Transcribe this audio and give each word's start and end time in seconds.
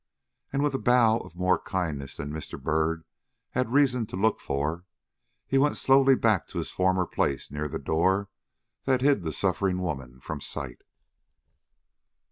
And 0.51 0.63
with 0.63 0.73
a 0.73 0.79
bow 0.79 1.19
of 1.19 1.35
more 1.35 1.59
kindness 1.59 2.17
than 2.17 2.31
Mr. 2.33 2.59
Byrd 2.59 3.03
had 3.51 3.71
reason 3.71 4.07
to 4.07 4.15
look 4.15 4.39
for, 4.39 4.83
he 5.45 5.59
went 5.59 5.77
slowly 5.77 6.15
back 6.15 6.47
to 6.47 6.57
his 6.57 6.71
former 6.71 7.05
place 7.05 7.51
near 7.51 7.67
the 7.67 7.77
door 7.77 8.27
that 8.85 9.01
hid 9.01 9.21
the 9.21 9.31
suffering 9.31 9.77
woman 9.79 10.19
from 10.19 10.41
sight. 10.41 10.81